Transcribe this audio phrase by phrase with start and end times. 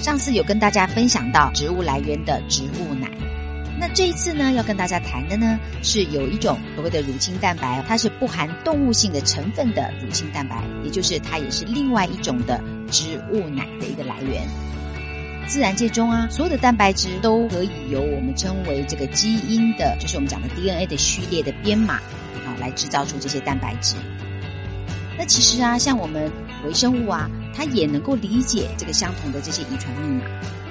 [0.00, 3.10] 上次有跟大家分享到植物来源的植物奶，
[3.78, 12.58] 那这一次呢，要跟大家谈的呢，是有一种所谓的乳清蛋白，它是不含动物性的成分的乳清蛋白，也就是它也是另外一种的
[12.90, 14.42] 植物奶的一个来源。
[15.46, 21.96] 自然界中啊，所有的蛋白质都可以由我们称为这个基因的，就是我们讲的 DNA 的序列的编码
[22.46, 23.96] 啊，来制造出这些蛋白质。
[25.20, 26.32] 那其实啊，像我们
[26.64, 27.28] 微生物啊。
[27.52, 30.24] 它也能够理解这个相同的这些遗传密码，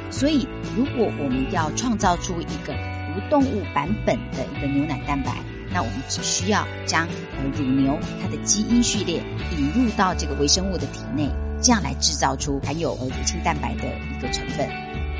[0.09, 5.35] 所以如果我们要创造出一个无动物版本的一个牛奶蛋白，
[5.71, 7.05] 那我们只需要将
[7.37, 9.21] 呃乳牛它的基因序列
[9.55, 11.29] 引入到这个微生物的体内，
[11.61, 13.83] 这样来制造出含有呃乳清蛋白的
[14.17, 14.67] 一个成分。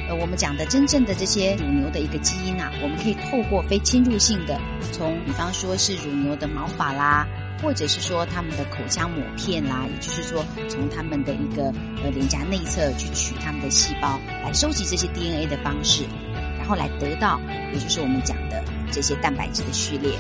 [0.08, 4.60] 呃，我们讲的真正的这些乳牛的一个基因啊，我们可以透过非侵入性的，
[4.92, 7.28] 从比方说是乳牛的毛发啦。
[7.62, 11.66] 或者是说他们的口腔膜片啦，也就是说从他们的一个
[12.04, 16.06] 呃脸颊内侧去取他们的细胞，来收集这些 DNA 的方式，
[16.58, 17.40] 然后来得到，
[17.74, 20.18] 也就是我们讲的这些蛋白质的序列。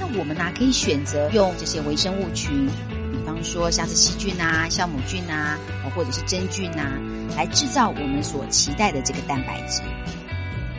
[0.00, 2.66] 那我们呢可以选择用这些微生物群，
[3.12, 5.56] 比方说像是细菌啊、酵母菌啊，
[5.94, 6.98] 或者是真菌啊，
[7.36, 9.80] 来制造我们所期待的这个蛋白质。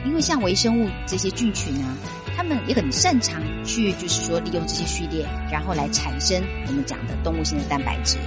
[0.06, 1.96] 因为像微生物这些菌群呢。
[2.38, 8.18] 他们也很擅长去，就是说利用这些序列，然后来产生我们讲的动物性的蛋白质。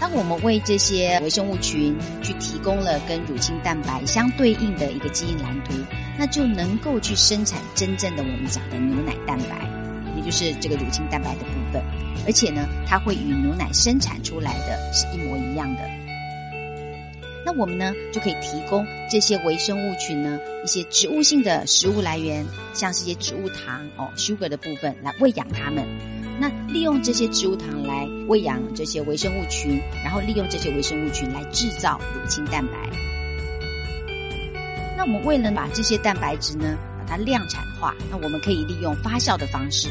[0.00, 5.74] 当我们为这些微生物群去提供了跟乳清蛋白相对应的一个基因蓝图，
[6.16, 9.68] 那就能够去生产真正的我们讲的牛奶蛋白，
[10.16, 11.82] 也就是这个乳清蛋白的部分。
[12.26, 15.82] 而且呢，它会与牛奶生产出来的是一模一样的。
[17.48, 25.82] 那我们呢就可以提供这些微生物群呢一些植物性的食物来源，像是一些植物糖哦，sugar 的部分来喂养它们。
[26.38, 32.72] 那利用这些植物糖来喂养这些微生物群，然后利用这些微生物群来制造乳清蛋白。
[34.94, 39.88] 那我们为了把这些蛋白质呢把它量产化，那我们可以利用发酵的方式，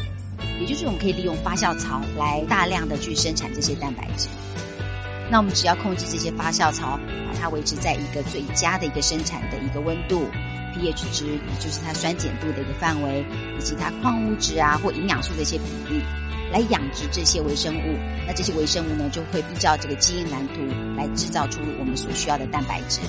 [0.60, 4.28] 也就是我们可以利用发酵槽来大量的去生产这些蛋白质。
[5.30, 10.26] 那我们只要控制这些发酵槽，把它维持在一个最佳的一个生产的一个温度
[10.74, 13.24] ，pH 值，也就是它酸碱度的一个范围，
[13.58, 16.02] 以及它矿物质啊或营养素的一些比例，
[16.50, 17.98] 来养殖这些微生物。
[18.26, 20.54] 那这些微生物呢，就会依照这个基因蓝图
[20.96, 23.00] 来制造出我们所需要的蛋白质。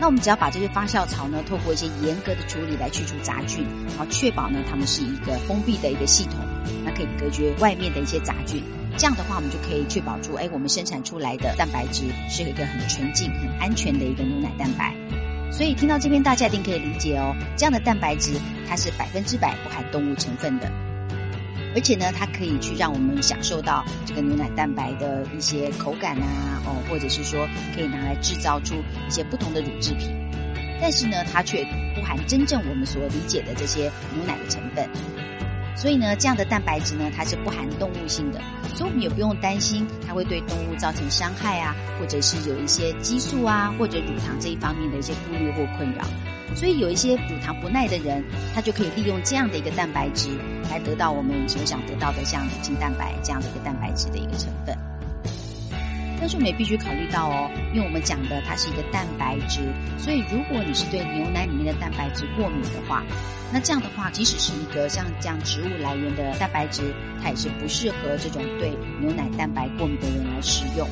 [0.00, 6.36] 那我们只要把这些发酵槽呢，透过一些严格的处理来去除杂菌，然后确保呢它们是一个封闭的一个系统，
[6.82, 8.64] 那可以隔绝外面的一些杂菌。
[8.96, 14.96] 这样的话，我们就可以确保出，哎，我们生产出来的蛋白质是一个很纯净、很安全的一个牛奶蛋白。
[15.52, 18.32] 所以听到这边，大家一定可以理解哦，这样的蛋白质
[18.66, 20.72] 它是百分之百不含动物成分的，
[21.74, 28.74] 而且呢，它可以去让我们享受到这个牛奶蛋白的一些口感啊，哦，或者是说可以拿来制造出
[29.06, 30.10] 一些不同的乳制品。
[30.80, 31.62] 但是呢，它却
[31.94, 34.88] 不含真正我们所理解的这些牛奶的成分。
[35.76, 38.40] 所以呢，这样的蛋白质呢，它是不含动物性的，
[38.74, 46.04] 所以我们也不用担心它会对动物造成伤害啊，或者是有一些激素啊，或者乳糖这一方面的一些顾虑或困扰。
[46.54, 48.22] 所以有一些乳糖不耐的人，
[48.54, 50.28] 他就可以利用这样的一个蛋白质，
[50.70, 54.76] 来得到我们所想得到的像乳清蛋白这样的一个蛋白质的一个成分。
[56.18, 59.60] 但是我们也必须考虑到哦，因为我们讲的它是一个蛋白质，
[59.96, 63.02] 所以如果你是对牛奶里面的蛋白质过敏的话，
[63.50, 70.86] 那这样的话，即使是一个像这样植物来源的蛋白质，它也是不适合这种对牛奶蛋白过敏的人来食用。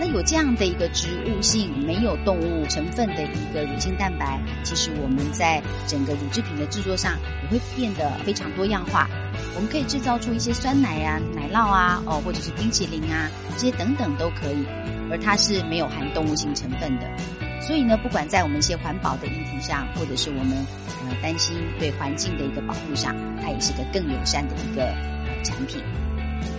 [0.00, 9.08] 那有这样的一个植物性、没有动物成分的一个乳清蛋白，其实我们在整个乳制品的制作上也会变得非常多样化。
[9.54, 14.64] 我们可以制造出一些酸奶啊、奶酪啊，哦，或者是冰淇淋啊，这些等等都可以。
[15.10, 17.08] 而它是没有含动物性成分的，
[17.62, 20.54] 所以呢，不管在我们一些环保的议题上，或者是我们
[21.02, 24.92] 呃担心对环境的一个保护上，它也是个更友善的一个
[25.42, 25.82] 产品。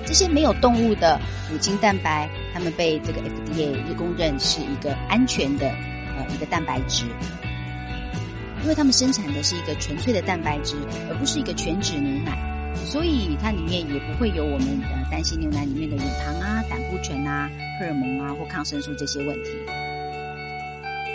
[0.04, 1.22] 这些没有动物的
[1.52, 7.06] 乳清蛋白，它们被这个 FDA 公认是一个安全的呃一个蛋白质，
[8.64, 10.76] 因为他们生产的是一个纯粹的蛋白质，
[11.10, 12.38] 而不是一个全脂牛奶，
[12.86, 19.52] 所以它里面也不会有我们呃担心牛奶里面的乳糖啊、胆固醇啊、荷尔蒙啊或抗生素这些问题。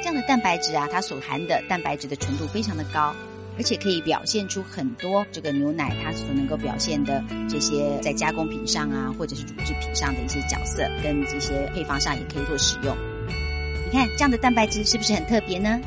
[0.02, 3.14] 这样的蛋白质啊，它所含的蛋白质的纯度非常的高。
[3.56, 12.96] 而且可以表现出很多这个牛奶它所能够表现的这些在加工品上啊，或者是乳制品上的一些角色，跟这些配方上也可以做使用。
[13.86, 15.80] 你看这样的蛋白质是不是很特别呢？